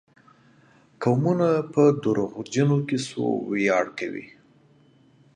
[1.03, 4.25] قومونه په دروغجنو کيسو وياړ کوي.